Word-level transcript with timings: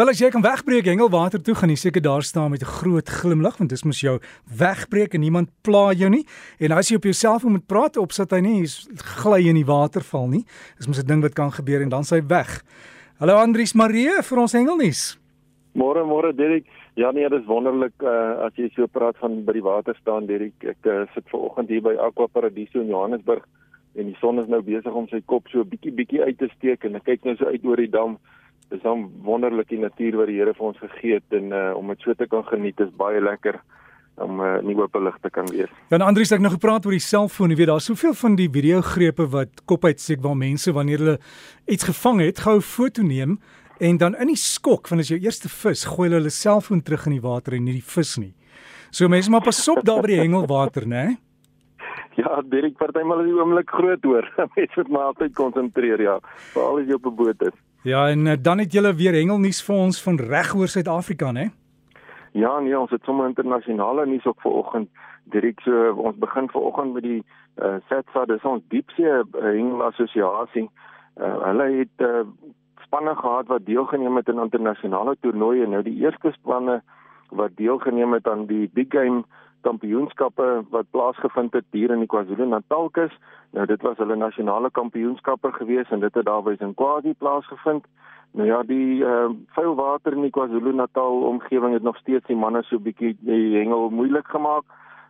Wel 0.00 0.08
as 0.08 0.20
jy 0.22 0.30
kan 0.32 0.40
wegbreek 0.40 0.86
hengelwater 0.88 1.42
toe 1.44 1.52
gaan 1.60 1.68
jy 1.68 1.76
seker 1.76 2.00
daar 2.00 2.22
staan 2.24 2.54
met 2.54 2.62
'n 2.62 2.72
groot 2.80 3.08
glimlag 3.20 3.58
want 3.58 3.68
dis 3.68 3.84
mos 3.84 4.00
jou 4.00 4.18
wegbreek 4.48 5.12
en 5.12 5.20
niemand 5.20 5.50
pla 5.60 5.92
jou 5.92 6.08
nie. 6.08 6.24
En 6.58 6.72
as 6.72 6.88
jy 6.88 6.96
op 6.96 7.04
jouself 7.04 7.44
moet 7.44 7.66
praat 7.66 7.96
opsit 7.96 8.30
hy 8.30 8.40
nie 8.40 8.66
gly 8.96 9.48
in 9.48 9.56
die 9.56 9.64
water 9.64 10.00
val 10.00 10.26
nie. 10.28 10.46
Dis 10.78 10.86
mos 10.86 11.02
'n 11.02 11.06
ding 11.06 11.20
wat 11.20 11.34
kan 11.34 11.52
gebeur 11.52 11.82
en 11.82 11.90
dan 11.90 12.04
s'hy 12.04 12.22
weg. 12.26 12.62
Hallo 13.18 13.36
Andrius 13.36 13.74
Marie 13.74 14.22
vir 14.22 14.38
ons 14.38 14.52
hengelnuus. 14.52 15.18
Môre 15.74 16.02
môre 16.06 16.32
Derek. 16.32 16.64
Ja 16.96 17.10
nee, 17.10 17.28
dit 17.28 17.40
is 17.40 17.46
wonderlik 17.46 18.02
uh, 18.02 18.46
as 18.46 18.54
jy 18.56 18.70
so 18.74 18.86
praat 18.86 19.16
van 19.18 19.44
by 19.44 19.52
die 19.52 19.62
water 19.62 19.94
staan 20.00 20.26
Derek. 20.26 20.64
Ek 20.64 20.86
uh, 20.86 21.04
sit 21.14 21.28
ver 21.28 21.40
oggend 21.40 21.68
hier 21.68 21.82
by 21.82 21.96
Aqua 21.98 22.26
Paradiso 22.26 22.80
in 22.80 22.88
Johannesburg 22.88 23.44
en 23.96 24.06
die 24.06 24.16
son 24.20 24.38
is 24.38 24.48
nou 24.48 24.62
besig 24.62 24.94
om 24.94 25.08
sy 25.08 25.20
kop 25.26 25.46
so 25.48 25.62
bietjie 25.64 25.92
bietjie 25.92 26.22
uit 26.22 26.38
te 26.38 26.48
steek 26.56 26.84
en 26.84 26.96
ek 26.96 27.04
kyk 27.04 27.24
nou 27.24 27.36
so 27.36 27.44
uit 27.44 27.64
oor 27.64 27.76
die 27.76 27.90
dam 27.90 28.16
dis 28.70 28.82
dan 28.82 29.10
wonderlike 29.26 29.76
natuur 29.76 30.16
wat 30.20 30.30
die 30.30 30.38
Here 30.38 30.54
vir 30.54 30.66
ons 30.70 30.78
gegee 30.78 31.18
het 31.18 31.36
en 31.36 31.52
uh, 31.52 31.70
om 31.76 31.90
dit 31.92 32.02
so 32.06 32.14
te 32.14 32.26
kan 32.30 32.44
geniet 32.48 32.80
is 32.80 32.90
baie 32.96 33.20
lekker 33.20 33.60
om 34.20 34.40
uh, 34.44 34.58
nie 34.66 34.76
oop 34.76 34.96
lig 35.00 35.16
te 35.24 35.30
kan 35.32 35.48
wees. 35.50 35.70
Dan 35.88 36.04
Andrius 36.04 36.32
ek 36.34 36.42
nog 36.44 36.58
gepraat 36.58 36.84
oor 36.86 36.94
die 36.94 37.02
selfoon, 37.02 37.54
jy 37.54 37.60
weet 37.62 37.70
daar's 37.72 37.88
soveel 37.88 38.14
van 38.20 38.36
die 38.36 38.50
videogrepe 38.52 39.26
wat 39.32 39.62
kop 39.70 39.86
uitsteek 39.88 40.20
waar 40.24 40.36
mense 40.36 40.74
wanneer 40.76 41.02
hulle 41.02 41.16
iets 41.70 41.88
gevang 41.88 42.20
het, 42.26 42.44
gou 42.44 42.58
'n 42.58 42.66
foto 42.66 43.02
neem 43.02 43.38
en 43.80 43.96
dan 43.96 44.14
in 44.20 44.28
die 44.28 44.36
skok 44.36 44.88
van 44.88 44.98
as 44.98 45.08
jou 45.08 45.18
eerste 45.18 45.48
vis 45.48 45.84
gooi 45.84 46.08
hulle 46.08 46.20
hulle 46.20 46.30
selfoon 46.30 46.82
terug 46.82 47.06
in 47.06 47.16
die 47.16 47.24
water 47.24 47.54
en 47.54 47.64
nie 47.64 47.78
die 47.80 47.88
vis 47.94 48.18
nie. 48.18 48.34
So 48.90 49.08
mense 49.08 49.30
maar 49.30 49.42
pas 49.42 49.68
op 49.68 49.84
daar 49.84 50.02
by 50.02 50.08
die 50.08 50.20
hengelwater, 50.20 50.86
né? 50.86 51.16
Ja, 52.20 52.42
Dirk, 52.44 52.76
partymal 52.76 53.22
is 53.22 53.30
die 53.30 53.38
oomblik 53.38 53.70
groot 53.70 54.04
hoor. 54.04 54.26
Mense 54.56 54.82
moet 54.82 54.92
maar 54.92 55.10
altyd 55.12 55.34
konsentreer, 55.38 56.02
ja, 56.02 56.18
veral 56.52 56.80
as 56.80 56.88
jy 56.88 56.98
op 56.98 57.06
'n 57.06 57.16
boot 57.16 57.42
is. 57.48 57.56
Ja, 57.82 58.08
en 58.12 58.26
uh, 58.26 58.36
dan 58.36 58.58
het 58.58 58.72
julle 58.72 58.92
weer 58.94 59.16
hengelnuus 59.16 59.62
vir 59.64 59.76
ons 59.76 60.02
van 60.02 60.18
reg 60.18 60.54
oor 60.54 60.68
Suid-Afrika, 60.68 61.32
né? 61.32 61.50
Ja, 62.32 62.58
nee, 62.60 62.78
ons 62.78 62.90
het 62.90 63.04
sommer 63.04 63.26
internasionale 63.26 64.06
nuus 64.06 64.26
ook 64.26 64.40
vanoggend. 64.40 64.88
Direk 65.32 65.60
so 65.60 65.92
ons 65.92 66.18
begin 66.18 66.48
vanoggend 66.50 66.92
met 66.92 67.02
die 67.02 67.22
uh, 67.56 67.78
SATSA, 67.88 68.24
dis 68.26 68.44
ons 68.44 68.62
diepsee 68.68 69.08
uh, 69.08 69.24
hengelassosiasie. 69.40 70.68
Uh, 71.16 71.36
hulle 71.46 71.66
het 71.78 72.06
uh, 72.06 72.22
spanne 72.84 73.14
gehad 73.16 73.46
wat 73.46 73.66
deelgeneem 73.66 74.16
het 74.16 74.28
aan 74.28 74.36
in 74.36 74.42
internasionale 74.42 75.16
toernooie. 75.20 75.66
Nou 75.66 75.82
die 75.82 75.96
eerste 76.04 76.32
spanne 76.36 76.82
wat 77.30 77.56
deelgeneem 77.56 78.12
het 78.12 78.28
aan 78.28 78.46
die 78.46 78.68
Big 78.74 78.90
Game 78.94 79.24
kampioenskappe 79.66 80.64
wat 80.70 80.90
plaasgevind 80.90 81.52
het 81.52 81.64
hier 81.70 81.90
in 81.90 82.02
die 82.04 82.10
KwaZulu-Natal 82.10 82.90
kus. 82.96 83.14
Nou 83.56 83.66
dit 83.66 83.82
was 83.82 83.98
hulle 83.98 84.16
nasionale 84.16 84.70
kampioenskappe 84.70 85.52
gewees 85.52 85.90
en 85.90 86.00
dit 86.00 86.14
het 86.14 86.26
daar 86.26 86.42
by 86.42 86.56
Zinkwazi 86.58 87.14
plaasgevind. 87.18 87.86
Nou 88.32 88.46
ja, 88.46 88.62
die 88.62 89.02
uh 89.02 89.30
vuil 89.56 89.74
water 89.74 90.14
in 90.14 90.22
die 90.22 90.30
KwaZulu-Natal 90.30 91.22
omgewing 91.32 91.72
het 91.74 91.82
nog 91.82 91.96
steeds 91.96 92.26
die 92.26 92.36
manne 92.36 92.62
so 92.62 92.78
bietjie 92.78 93.16
die 93.20 93.56
hengel 93.56 93.90
moeilik 93.90 94.26
gemaak. 94.26 94.64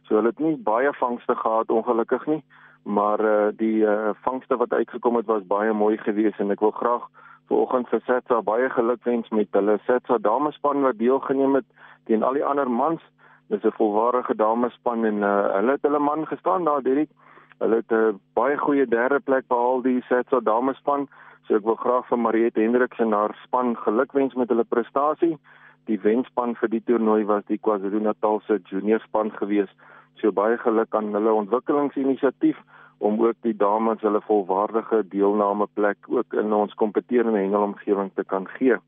So 0.08 0.16
hulle 0.16 0.32
het 0.32 0.38
nie 0.38 0.56
baie 0.56 0.92
vangste 0.98 1.36
gehad 1.36 1.70
ongelukkig 1.70 2.26
nie, 2.26 2.42
maar 2.82 3.20
uh 3.20 3.48
die 3.56 3.84
uh 3.84 4.14
vangste 4.24 4.56
wat 4.56 4.72
uitgekom 4.72 5.16
het 5.20 5.26
was 5.26 5.46
baie 5.46 5.72
mooi 5.72 5.96
geweest 5.98 6.40
en 6.40 6.50
ek 6.50 6.64
wil 6.64 6.72
graag 6.76 7.08
vanoggend 7.50 7.88
vir 7.90 8.02
Setsa 8.06 8.40
baie 8.46 8.70
gelukwens 8.70 9.28
met 9.28 9.48
hulle 9.52 9.78
Setsa 9.86 10.18
damespan 10.18 10.82
wat 10.86 10.98
deelgeneem 10.98 11.58
het 11.58 11.66
teen 12.06 12.22
al 12.22 12.38
die 12.38 12.44
ander 12.44 12.70
mans. 12.70 13.02
Dis 13.50 13.64
'n 13.66 13.78
volwaardige 13.78 14.34
damespan 14.36 15.04
en 15.04 15.16
uh, 15.26 15.30
hulle 15.54 15.70
het 15.70 15.82
hulle 15.82 15.98
man 15.98 16.26
gestaan 16.26 16.64
daar 16.64 16.82
Dirk. 16.82 17.10
Hulle 17.58 17.76
het 17.76 17.90
'n 17.90 17.94
uh, 17.94 18.14
baie 18.32 18.56
goeie 18.56 18.86
derde 18.86 19.20
plek 19.20 19.44
behaal 19.48 19.82
die 19.82 20.02
Setsa 20.08 20.40
damespan. 20.40 21.08
So 21.42 21.54
ek 21.54 21.64
wil 21.64 21.74
graag 21.74 22.06
vir 22.06 22.18
Mariette 22.18 22.60
Hendriks 22.60 22.98
en 22.98 23.12
haar 23.12 23.34
span 23.42 23.76
gelukwens 23.76 24.34
met 24.34 24.48
hulle 24.48 24.64
prestasie. 24.64 25.38
Die 25.84 26.00
wenspan 26.00 26.54
vir 26.54 26.68
die 26.68 26.82
toernooi 26.86 27.24
was 27.24 27.44
die 27.46 27.58
KwaZulu-Natal 27.58 28.40
se 28.46 28.60
junior 28.70 29.00
span 29.00 29.32
gewees. 29.32 29.72
So 30.14 30.30
baie 30.32 30.58
geluk 30.58 30.94
aan 30.94 31.10
hulle 31.14 31.32
ontwikkelingsinisiatief 31.32 32.56
om 32.98 33.18
ook 33.26 33.36
die 33.40 33.56
dames 33.56 34.00
hulle 34.00 34.20
volwaardige 34.20 35.02
deelname 35.08 35.66
plek 35.74 35.98
ook 36.06 36.32
in 36.32 36.52
ons 36.52 36.74
kompeterende 36.74 37.38
hengelomgewing 37.38 38.10
te 38.14 38.24
kan 38.24 38.46
gee. 38.58 38.78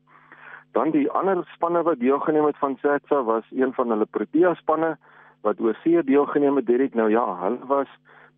Dan 0.73 0.91
die 0.91 1.09
ander 1.11 1.43
spanne 1.53 1.83
wat 1.85 1.99
deelgeneem 1.99 2.45
het 2.45 2.57
van 2.57 2.77
SATSA 2.81 3.23
was 3.23 3.43
een 3.51 3.73
van 3.73 3.89
hulle 3.89 4.05
Protea 4.05 4.53
spanne 4.53 4.97
wat 5.41 5.59
oor 5.59 5.77
see 5.83 6.03
deelgeneem 6.03 6.55
het 6.55 6.65
direk 6.65 6.95
nou 6.97 7.09
ja, 7.11 7.25
hulle 7.43 7.67
was 7.69 7.89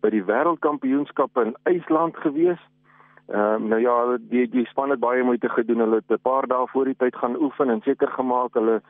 by 0.04 0.10
die 0.12 0.24
wêreldkampioenskappe 0.26 1.44
in 1.46 1.54
IJsland 1.70 2.16
gewees. 2.24 2.60
Ehm 3.26 3.62
uh, 3.64 3.68
nou 3.70 3.80
ja, 3.80 3.94
die 4.30 4.44
die 4.50 4.66
span 4.66 4.90
het 4.90 5.00
baie 5.00 5.22
moeite 5.22 5.48
gedoen. 5.48 5.80
Hulle 5.84 6.02
het 6.02 6.12
'n 6.12 6.22
paar 6.22 6.46
dae 6.46 6.66
voor 6.72 6.84
die 6.84 6.96
tyd 6.96 7.16
gaan 7.16 7.40
oefen 7.42 7.70
en 7.70 7.80
seker 7.80 8.08
gemaak 8.08 8.54
hulle 8.54 8.82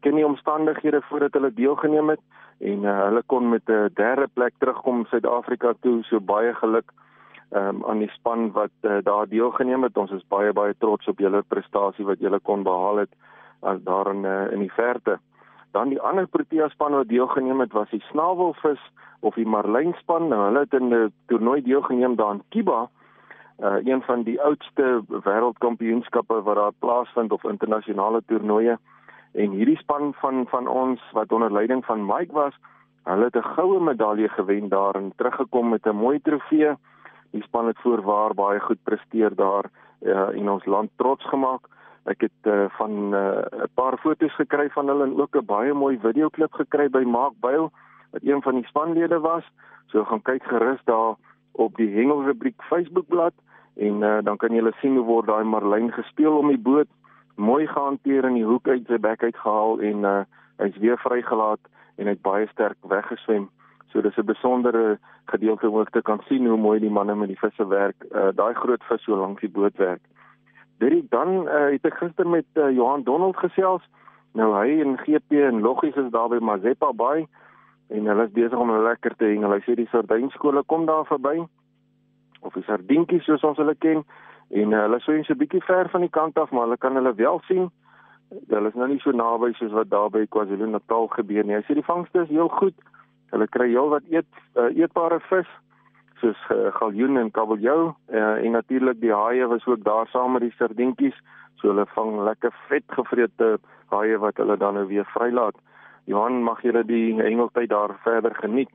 ken 0.00 0.14
die 0.14 0.26
omstandighede 0.26 1.00
voordat 1.08 1.32
hulle 1.32 1.52
deelgeneem 1.54 2.08
het 2.08 2.20
en 2.60 2.82
uh, 2.82 3.04
hulle 3.04 3.22
kon 3.26 3.48
met 3.48 3.68
'n 3.68 3.90
derde 3.94 4.28
plek 4.32 4.52
terugkom 4.58 5.06
Suid-Afrika 5.06 5.72
toe. 5.80 6.02
So 6.02 6.20
baie 6.20 6.54
geluk 6.54 6.92
um, 7.54 7.84
aan 7.86 7.98
die 7.98 8.10
span 8.10 8.50
wat 8.52 8.74
uh, 8.82 8.98
daar 9.02 9.28
deelgeneem 9.28 9.82
het. 9.82 9.96
Ons 9.96 10.10
is 10.10 10.26
baie 10.28 10.52
baie 10.52 10.74
trots 10.78 11.08
op 11.08 11.18
julle 11.18 11.42
prestasie 11.42 12.06
wat 12.06 12.20
julle 12.20 12.40
kon 12.40 12.62
behaal 12.66 13.04
het 13.04 13.12
as 13.62 13.80
daar 13.84 14.10
in 14.12 14.24
uh, 14.24 14.52
in 14.52 14.64
die 14.64 14.72
verte. 14.72 15.18
Dan 15.72 15.88
die 15.88 16.00
ander 16.00 16.26
Protea 16.26 16.68
span 16.68 16.94
wat 16.94 17.08
deelgeneem 17.08 17.60
het 17.60 17.72
was 17.72 17.90
die 17.90 18.02
snavelvis 18.10 18.82
of 19.20 19.34
die 19.34 19.46
marlyn 19.46 19.94
span. 19.98 20.28
Nou 20.28 20.44
hulle 20.48 20.66
het 20.66 20.74
in 20.74 20.92
'n 20.94 21.12
toernooi 21.26 21.62
deelgeneem 21.62 22.16
daar 22.16 22.34
in 22.34 22.42
Kiba. 22.48 22.88
Uh, 23.58 23.78
een 23.84 24.02
van 24.02 24.22
die 24.22 24.40
oudste 24.42 25.02
wêreldkampioenskappe 25.08 26.42
wat 26.42 26.56
daar 26.56 26.72
plaasvind 26.78 27.32
of 27.32 27.44
internasionale 27.44 28.22
toernooie 28.26 28.78
en 29.32 29.50
hierdie 29.50 29.78
span 29.78 30.12
van 30.14 30.46
van 30.46 30.66
ons 30.66 31.00
wat 31.12 31.32
onder 31.32 31.52
leiding 31.52 31.84
van 31.84 32.06
Mike 32.06 32.32
was, 32.32 32.54
hulle 33.02 33.24
het 33.24 33.36
'n 33.36 33.52
goue 33.54 33.80
medalje 33.80 34.28
gewen 34.28 34.68
daar 34.68 34.94
en 34.94 35.12
teruggekom 35.16 35.68
met 35.68 35.86
'n 35.86 35.96
mooi 35.96 36.20
trofee 36.20 36.76
die 37.34 37.42
span 37.42 37.66
het 37.66 37.80
voorwaar 37.82 38.34
baie 38.38 38.60
goed 38.62 38.82
presteer 38.86 39.34
daar 39.34 39.70
uh, 40.00 40.28
in 40.38 40.48
ons 40.50 40.66
land 40.70 40.90
trots 40.96 41.26
gemaak. 41.32 41.66
Ek 42.04 42.20
het 42.26 42.48
uh, 42.52 42.66
van 42.78 43.14
eh, 43.16 43.20
'n 43.20 43.64
uh, 43.64 43.68
paar 43.74 43.96
foto's 43.98 44.34
gekry 44.36 44.68
van 44.70 44.88
hulle 44.88 45.04
en 45.04 45.20
ook 45.20 45.36
'n 45.36 45.46
baie 45.46 45.72
mooi 45.72 45.98
videoklip 45.98 46.52
gekry 46.52 46.88
by 46.90 47.02
Mark 47.04 47.34
Byl 47.40 47.70
wat 48.12 48.22
een 48.22 48.42
van 48.42 48.54
die 48.54 48.66
spanlede 48.66 49.18
was. 49.20 49.44
So 49.86 50.04
gaan 50.04 50.22
kyk 50.22 50.44
gerus 50.44 50.82
daar 50.84 51.14
op 51.52 51.76
die 51.76 51.90
Hengel 51.96 52.24
rubriek 52.24 52.62
Facebookblad 52.62 53.32
en 53.76 54.02
uh, 54.02 54.18
dan 54.22 54.36
kan 54.36 54.52
jy 54.54 54.72
sien 54.80 54.96
hoe 54.96 55.06
word 55.06 55.26
daai 55.26 55.44
marlyn 55.44 55.92
gespeel 55.92 56.36
om 56.36 56.48
die 56.48 56.58
boot 56.58 56.88
mooi 57.34 57.66
gehanteer 57.66 58.24
in 58.24 58.34
die 58.34 58.46
hoek 58.46 58.68
uit 58.68 58.86
sy 58.86 58.98
bek 58.98 59.22
uitgehaal 59.22 59.80
en 59.80 60.04
uh, 60.04 60.22
hy's 60.56 60.76
weer 60.78 60.98
vrygelaat 60.98 61.60
en 61.96 62.06
hy't 62.06 62.22
baie 62.22 62.46
sterk 62.46 62.78
weggeswem. 62.82 63.48
So 63.94 64.00
dis 64.00 64.16
'n 64.16 64.26
besondere 64.26 64.98
gedeelte 65.24 65.68
om 65.68 65.78
ook 65.78 65.90
te 65.90 66.02
kan 66.02 66.20
sien 66.26 66.46
hoe 66.46 66.58
mooi 66.58 66.80
die 66.80 66.90
manne 66.90 67.14
met 67.14 67.28
die 67.28 67.38
visse 67.38 67.66
werk. 67.66 68.04
Uh, 68.10 68.28
Daai 68.34 68.54
groot 68.54 68.82
vis 68.84 69.02
so 69.02 69.16
lank 69.16 69.40
die 69.40 69.50
boot 69.50 69.76
werk. 69.76 70.00
Dit 70.78 71.10
dan 71.10 71.28
uh, 71.46 71.70
het 71.70 71.84
ek 71.86 71.94
gister 71.94 72.28
met 72.28 72.44
uh, 72.54 72.70
Johan 72.70 73.02
Donald 73.02 73.36
gesels. 73.36 73.82
Nou 74.32 74.50
hy 74.58 74.80
en 74.80 74.98
GP 74.98 75.30
en 75.30 75.60
Loggies 75.60 75.94
is 75.94 76.10
daar 76.10 76.28
by 76.28 76.38
Mazeppa 76.42 76.92
Bay 76.92 77.26
en 77.88 78.06
hulle 78.06 78.24
is 78.24 78.32
besig 78.32 78.58
om 78.58 78.72
lekker 78.82 79.14
te 79.16 79.24
hengel. 79.24 79.54
Hy 79.54 79.60
sê 79.62 79.76
die 79.78 79.88
sardynskole 79.92 80.64
kom 80.66 80.86
daar 80.86 81.06
verby 81.06 81.46
of 82.40 82.52
die 82.52 82.66
sardientjies 82.66 83.24
soos 83.24 83.44
ons 83.46 83.58
hulle 83.62 83.76
ken 83.78 84.02
en 84.50 84.72
uh, 84.72 84.80
hulle 84.88 85.00
sou 85.00 85.14
net 85.14 85.26
so 85.26 85.34
'n 85.34 85.38
bietjie 85.38 85.62
ver 85.62 85.88
van 85.88 86.00
die 86.00 86.10
kant 86.10 86.38
af, 86.38 86.50
maar 86.50 86.66
hulle 86.66 86.76
kan 86.82 86.94
hulle 86.98 87.14
wel 87.14 87.40
sien. 87.46 87.70
Hulle 88.48 88.68
is 88.68 88.74
nou 88.74 88.88
nie 88.88 88.98
so 88.98 89.10
naby 89.10 89.52
soos 89.54 89.72
wat 89.72 89.90
daar 89.90 90.10
by 90.10 90.26
KwaZulu-Natal 90.26 91.06
gebeur 91.14 91.44
nie. 91.44 91.54
Hy 91.54 91.62
sê 91.62 91.78
die 91.78 91.86
vangste 91.86 92.26
is 92.26 92.28
heel 92.28 92.48
goed. 92.48 92.74
Hulle 93.34 93.48
kry 93.50 93.66
heelwat 93.72 94.06
eet 94.14 94.28
uh, 94.54 94.70
eetbare 94.70 95.18
vis 95.26 95.48
soos 96.20 96.38
uh, 96.54 96.68
galjoen 96.76 97.18
en 97.18 97.32
kabeljou 97.34 97.78
uh, 97.90 98.36
en 98.38 98.54
natuurlik 98.54 99.00
die 99.02 99.10
haie 99.10 99.48
was 99.50 99.66
ook 99.66 99.82
daar 99.82 100.06
saam 100.12 100.36
met 100.36 100.44
die 100.46 100.54
sardientjies. 100.54 101.16
So 101.58 101.72
hulle 101.72 101.86
vang 101.96 102.20
lekker 102.28 102.54
vetgevrete 102.68 103.56
haie 103.90 104.20
wat 104.22 104.38
hulle 104.38 104.56
dan 104.60 104.78
nou 104.78 104.86
weer 104.86 105.08
vrylaat. 105.16 105.58
Johan, 106.06 106.42
mag 106.46 106.62
julle 106.62 106.84
die 106.86 107.16
hengeltyd 107.18 107.72
daar 107.72 107.96
verder 108.04 108.34
geniet. 108.38 108.70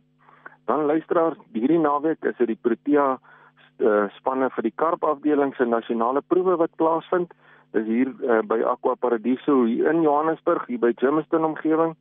Dan 0.68 0.86
luisteraars, 0.89 1.39
hierdie 1.54 1.80
naweek 1.80 2.25
is 2.28 2.36
dit 2.42 2.51
die 2.51 2.60
Protea 2.60 3.07
uh, 3.16 4.06
spanne 4.18 4.50
vir 4.57 4.68
die 4.68 4.75
karp 4.75 5.06
afdeling 5.07 5.56
se 5.56 5.66
nasionale 5.66 6.22
proewe 6.28 6.57
wat 6.60 6.75
plaasvind. 6.81 7.31
Dis 7.78 7.88
hier 7.88 8.12
uh, 8.25 8.42
by 8.44 8.60
Aqua 8.66 8.98
Paradiso 9.00 9.63
hier 9.69 9.89
in 9.94 10.04
Johannesburg, 10.04 10.68
hier 10.68 10.81
by 10.84 10.92
Germiston 11.00 11.48
omgewing 11.48 11.95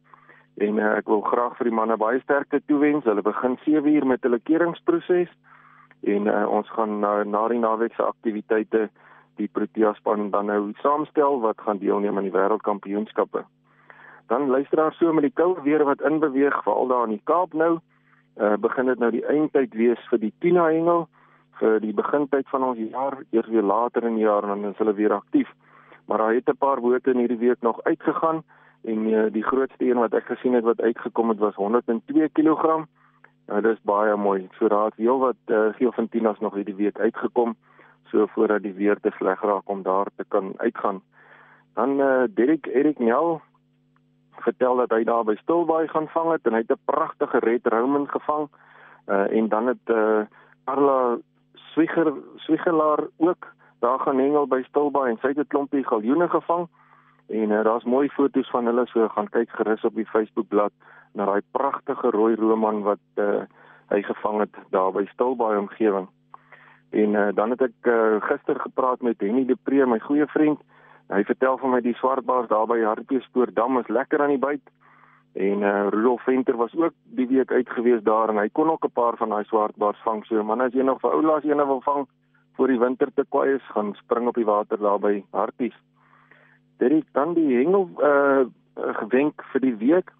en 0.58 0.78
uh, 0.78 0.94
ek 0.98 1.06
wil 1.10 1.20
graag 1.22 1.56
vir 1.58 1.70
die 1.70 1.76
manne 1.76 1.96
baie 2.00 2.20
sterkte 2.24 2.60
toewens. 2.66 3.06
Hulle 3.06 3.22
begin 3.22 3.58
7 3.64 3.86
uur 3.94 4.06
met 4.06 4.24
hulle 4.26 4.40
keringsproses 4.50 5.30
en 6.06 6.30
uh, 6.30 6.46
ons 6.50 6.70
gaan 6.74 6.98
uh, 7.04 7.22
na 7.26 7.44
die 7.52 7.60
naweek 7.62 7.94
se 7.94 8.02
aktiwiteite 8.06 8.88
die 9.38 9.48
Protea 9.54 9.92
span 9.98 10.30
dan 10.34 10.50
nou 10.50 10.72
saamstel 10.82 11.38
wat 11.44 11.62
gaan 11.62 11.78
deelneem 11.78 12.18
aan 12.18 12.26
die 12.26 12.34
wêreldkampioenskappe. 12.34 13.44
Dan 14.28 14.50
luisteraar 14.50 14.92
so 14.98 15.12
met 15.14 15.28
die 15.28 15.34
koue 15.34 15.62
weer 15.62 15.84
wat 15.86 16.02
inbeweeg 16.02 16.58
veral 16.66 16.90
daar 16.90 17.06
in 17.06 17.16
die 17.16 17.26
Kaap 17.30 17.54
nou, 17.54 17.78
uh, 18.42 18.56
begin 18.58 18.90
dit 18.90 18.98
nou 18.98 19.12
die 19.14 19.24
eindtyd 19.30 19.78
wees 19.78 20.02
vir 20.10 20.22
die 20.26 20.34
Tina 20.42 20.66
hengel 20.72 21.06
vir 21.58 21.80
die 21.82 21.94
begintyd 21.94 22.46
van 22.50 22.66
ons 22.66 22.78
jaar, 22.78 23.16
eers 23.34 23.48
weer 23.50 23.66
later 23.66 24.04
in 24.06 24.18
die 24.18 24.26
jaar 24.26 24.46
dan 24.46 24.66
is 24.68 24.78
hulle 24.78 24.94
weer 24.94 25.14
aktief. 25.14 25.48
Maar 26.06 26.18
daar 26.18 26.34
het 26.34 26.48
'n 26.50 26.58
paar 26.58 26.80
bote 26.80 27.10
in 27.10 27.18
hierdie 27.18 27.42
week 27.46 27.62
nog 27.62 27.82
uitgegaan 27.82 28.42
en 28.84 29.06
uh, 29.08 29.32
die 29.32 29.42
grootste 29.42 29.84
een 29.84 29.98
wat 29.98 30.14
ek 30.14 30.24
gesien 30.24 30.52
het 30.52 30.64
wat 30.64 30.80
uitgekom 30.80 31.28
het 31.28 31.38
was 31.38 31.54
102 31.54 32.28
kg. 32.32 32.84
Nou 33.48 33.60
dis 33.60 33.80
baie 33.82 34.16
mooi. 34.16 34.48
So 34.58 34.68
het 34.68 34.94
heel 34.96 35.18
wat 35.18 35.36
uh, 35.46 35.72
geelfintinas 35.72 36.38
nog 36.38 36.54
hierdie 36.54 36.76
week 36.76 36.98
uitgekom 36.98 37.56
so 38.10 38.26
voordat 38.26 38.62
die 38.62 38.72
weer 38.72 39.00
te 39.00 39.10
sleg 39.16 39.42
raak 39.42 39.68
om 39.68 39.82
daar 39.82 40.06
te 40.16 40.24
kan 40.28 40.52
uitgaan. 40.56 41.02
Dan 41.74 42.00
uh, 42.00 42.22
Derek 42.34 42.66
Erik 42.66 42.98
Nel 42.98 43.40
vertel 44.38 44.76
dat 44.76 44.90
hy 44.90 45.04
daar 45.04 45.24
by 45.24 45.34
Stilbaai 45.42 45.88
gaan 45.88 46.08
vang 46.08 46.32
het 46.32 46.46
en 46.46 46.56
hy 46.56 46.62
het 46.64 46.72
'n 46.72 46.84
pragtige 46.84 47.38
red 47.38 47.66
roman 47.66 48.08
gevang. 48.08 48.48
Uh, 49.08 49.30
en 49.32 49.48
dan 49.48 49.66
het 49.66 49.84
uh, 49.86 50.20
Carla 50.64 51.18
Swieger 51.54 52.12
Swiegelaar 52.36 53.06
ook 53.16 53.46
daar 53.78 53.98
gaan 53.98 54.18
hengel 54.18 54.46
by 54.46 54.62
Stilbaai 54.62 55.10
en 55.10 55.18
sy 55.20 55.28
het 55.28 55.38
'n 55.38 55.46
klompie 55.48 55.84
galjoene 55.84 56.28
gevang. 56.28 56.68
En 57.28 57.50
uh, 57.50 57.64
daar's 57.64 57.84
mooi 57.84 58.08
foto's 58.08 58.50
van 58.50 58.66
hulle 58.66 58.86
so 58.86 59.08
gaan 59.08 59.28
kyk 59.28 59.50
gerus 59.50 59.84
op 59.84 59.94
die 59.94 60.06
Facebookblad 60.06 60.72
na 61.12 61.24
daai 61.24 61.42
pragtige 61.50 62.10
rooi 62.10 62.34
roman 62.34 62.82
wat 62.82 63.04
uh, 63.14 63.44
hy 63.88 64.02
gevang 64.02 64.40
het 64.40 64.56
daar 64.70 64.92
by 64.92 65.04
Stilbaai 65.12 65.58
omgewing. 65.58 66.08
En 66.90 67.12
uh, 67.12 67.28
dan 67.34 67.50
het 67.50 67.62
ek 67.68 67.90
uh, 67.92 68.16
gister 68.24 68.60
gepraat 68.60 69.00
met 69.04 69.20
Henny 69.20 69.44
de 69.44 69.56
Pre, 69.62 69.86
my 69.86 69.98
goeie 70.00 70.26
vriend. 70.32 70.60
Hy 71.08 71.22
vertel 71.24 71.56
van 71.60 71.72
my 71.72 71.80
die 71.84 71.96
swartbaars 71.96 72.48
daar 72.48 72.66
by 72.68 72.80
Hartbeespoort 72.84 73.54
dam 73.56 73.78
is 73.80 73.88
lekker 73.88 74.22
aan 74.22 74.32
die 74.36 74.40
byt. 74.40 74.64
En 75.36 75.62
uh, 75.62 75.88
Rudolf 75.92 76.24
Venter 76.24 76.56
was 76.56 76.74
ook 76.76 76.96
die 77.16 77.28
week 77.28 77.52
uit 77.52 77.68
gewees 77.70 78.02
daar 78.02 78.32
en 78.32 78.40
hy 78.40 78.48
kon 78.52 78.70
ook 78.70 78.84
'n 78.84 78.92
paar 78.92 79.16
van 79.16 79.28
daai 79.28 79.44
swartbaars 79.44 80.00
vang. 80.04 80.24
So 80.26 80.42
man, 80.42 80.60
as 80.60 80.72
jy 80.72 80.82
nog 80.82 81.00
vir 81.00 81.12
oulaas 81.12 81.44
ene 81.44 81.66
wil 81.66 81.80
vang 81.80 82.08
voor 82.56 82.66
die 82.66 82.78
winter 82.78 83.08
te 83.14 83.24
kwaai 83.28 83.54
is, 83.54 83.62
gaan 83.72 83.94
spring 83.94 84.28
op 84.28 84.34
die 84.34 84.44
water 84.44 84.78
daar 84.78 84.98
by 84.98 85.24
Harties. 85.30 85.76
Dit 86.78 86.90
is 86.90 87.04
dan 87.12 87.34
die 87.34 87.56
hengel 87.56 87.88
uh 88.02 88.46
gewenk 88.78 89.42
vir 89.52 89.60
die 89.60 89.74
week 89.74 90.12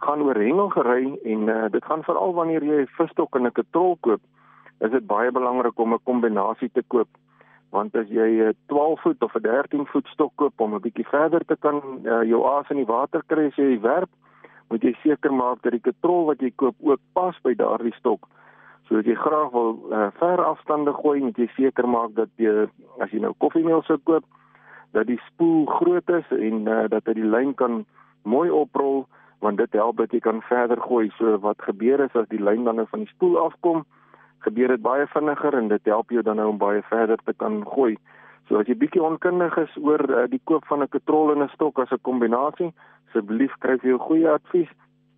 gaan 0.00 0.22
oor 0.24 0.38
hengelgery 0.40 1.18
en 1.24 1.48
uh, 1.48 1.66
dit 1.68 1.84
gaan 1.84 2.02
veral 2.06 2.32
wanneer 2.32 2.64
jy 2.64 2.78
'n 2.82 2.94
visstok 2.96 3.36
en 3.36 3.46
'n 3.46 3.52
katrol 3.52 3.98
koop, 4.00 4.20
is 4.80 4.90
dit 4.90 5.06
baie 5.06 5.30
belangrik 5.30 5.78
om 5.78 5.92
'n 5.92 6.04
kombinasie 6.04 6.70
te 6.72 6.82
koop 6.88 7.08
want 7.70 7.94
as 7.96 8.08
jy 8.08 8.28
'n 8.48 8.56
12 8.66 9.00
voet 9.00 9.22
of 9.22 9.34
'n 9.34 9.42
13 9.42 9.86
voet 9.86 10.06
stok 10.06 10.32
koop 10.36 10.60
om 10.60 10.74
'n 10.74 10.80
bietjie 10.80 11.08
verder 11.08 11.44
te 11.44 11.56
kan 11.56 11.82
uh, 12.04 12.22
jou 12.22 12.44
aas 12.46 12.70
in 12.70 12.76
die 12.76 12.92
water 12.92 13.22
kry 13.26 13.46
as 13.46 13.56
jy 13.56 13.80
werp, 13.80 14.10
moet 14.68 14.82
jy 14.82 14.94
seker 15.02 15.32
maak 15.32 15.62
dat 15.62 15.72
die 15.72 15.86
katrol 15.90 16.24
wat 16.24 16.40
jy 16.40 16.52
koop 16.56 16.76
ook 16.80 17.00
pas 17.12 17.36
by 17.42 17.54
daardie 17.54 17.94
stok. 17.94 18.28
So 18.88 18.96
as 18.96 19.04
jy 19.04 19.14
graag 19.14 19.50
wil 19.52 19.78
uh, 19.92 20.10
ver 20.18 20.44
afstande 20.44 20.92
gooi, 20.92 21.20
moet 21.20 21.36
jy 21.36 21.48
seker 21.56 21.88
maak 21.88 22.14
dat 22.14 22.28
jy 22.36 22.68
as 23.00 23.10
jy 23.10 23.20
nou 23.20 23.34
koffiemeel 23.38 23.82
sou 23.82 23.98
koop, 23.98 24.24
dat 24.92 25.06
die 25.06 25.20
spoel 25.26 25.66
groot 25.66 26.08
is 26.08 26.28
en 26.30 26.66
uh, 26.68 26.84
dat 26.88 27.06
hy 27.06 27.14
die 27.18 27.30
lyn 27.36 27.54
kan 27.54 27.84
mooi 28.22 28.50
oprol 28.50 29.06
want 29.38 29.58
dit 29.58 29.72
help 29.72 29.96
dat 29.96 30.12
jy 30.12 30.18
kan 30.20 30.40
verder 30.42 30.80
gooi. 30.82 31.10
So 31.18 31.38
wat 31.38 31.62
gebeur 31.62 32.00
is 32.02 32.14
as 32.18 32.26
die 32.28 32.42
lyn 32.42 32.64
dan 32.64 32.80
nou 32.80 32.86
van 32.90 33.04
die 33.04 33.12
spoel 33.12 33.38
afkom, 33.38 33.84
gebeur 34.42 34.74
dit 34.74 34.82
baie 34.82 35.06
vinniger 35.12 35.54
en 35.54 35.68
dit 35.68 35.84
help 35.92 36.10
jou 36.10 36.22
dan 36.26 36.40
nou 36.40 36.48
om 36.48 36.58
baie 36.58 36.82
verder 36.90 37.22
te 37.24 37.34
kan 37.36 37.62
gooi. 37.66 37.94
So 38.48 38.58
as 38.58 38.66
jy 38.66 38.74
bietjie 38.80 39.04
onkundig 39.04 39.54
is 39.60 39.76
oor 39.76 40.02
uh, 40.08 40.26
die 40.30 40.42
koop 40.50 40.66
van 40.66 40.82
'n 40.82 40.88
katrol 40.88 41.32
en 41.32 41.42
'n 41.44 41.54
stok 41.54 41.78
as 41.78 41.92
'n 41.92 42.02
kombinasie, 42.02 42.72
asseblief 43.08 43.54
kry 43.60 43.78
vir 43.78 43.90
jou 43.90 43.98
goeie 43.98 44.28
advies. 44.30 44.70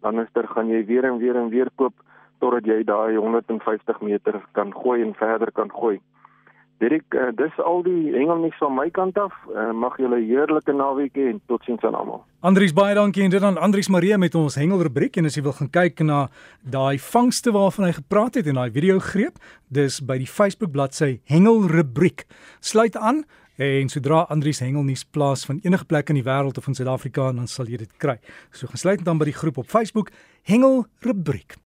Anders 0.02 0.32
dan 0.32 0.46
gaan 0.48 0.68
jy 0.68 0.84
weer 0.86 1.04
en 1.04 1.18
weer 1.18 1.36
en 1.36 1.48
weer 1.48 1.70
koop 1.76 1.94
totdat 2.40 2.64
jy 2.64 2.84
daai 2.84 3.16
150 3.16 4.00
meter 4.00 4.40
kan 4.52 4.72
gooi 4.72 5.02
en 5.02 5.14
verder 5.14 5.52
kan 5.52 5.70
gooi. 5.70 6.00
Dirk, 6.80 7.12
uh, 7.12 7.28
dis 7.36 7.56
al 7.60 7.82
die 7.84 8.12
hengelnuus 8.14 8.56
van 8.56 8.72
my 8.72 8.86
kant 8.96 9.18
af. 9.20 9.34
Uh, 9.52 9.68
mag 9.76 9.98
julle 10.00 10.16
'n 10.16 10.24
heerlike 10.24 10.72
naweek 10.72 11.14
hê 11.14 11.28
en 11.28 11.40
totsiens 11.46 11.82
aan 11.84 11.94
almal. 11.94 12.24
Andries 12.40 12.72
baie 12.72 12.94
dankie 12.94 13.22
en 13.22 13.30
dit 13.30 13.40
dan 13.40 13.58
Andries 13.58 13.88
Marie 13.88 14.16
met 14.18 14.34
ons 14.34 14.54
hengelrubriek 14.54 15.16
en 15.16 15.24
as 15.24 15.36
jy 15.36 15.42
wil 15.42 15.52
gaan 15.52 15.70
kyk 15.70 16.00
na 16.00 16.28
daai 16.64 16.98
vangste 16.98 17.52
waarvan 17.52 17.84
hy 17.84 17.92
gepraat 17.92 18.34
het 18.34 18.46
en 18.46 18.54
daai 18.54 18.70
video 18.70 18.98
greep, 18.98 19.36
dis 19.68 20.00
by 20.00 20.16
die 20.18 20.26
Facebook 20.26 20.72
bladsy 20.72 21.20
hengelrubriek. 21.24 22.24
Sluit 22.60 22.96
aan 22.96 23.24
en 23.56 23.88
sodra 23.88 24.24
Andries 24.32 24.60
hengelnuus 24.60 25.04
plaas 25.04 25.44
van 25.44 25.60
enige 25.62 25.84
plek 25.84 26.08
in 26.08 26.14
die 26.14 26.24
wêreld 26.24 26.56
of 26.56 26.66
in 26.66 26.74
Suid-Afrika 26.74 27.32
dan 27.32 27.46
sal 27.46 27.68
jy 27.68 27.76
dit 27.76 27.92
kry. 27.98 28.16
So 28.52 28.66
gesluit 28.66 29.04
dan 29.04 29.18
by 29.18 29.28
die 29.28 29.36
groep 29.36 29.58
op 29.58 29.68
Facebook 29.68 30.10
hengelrubriek. 30.48 31.58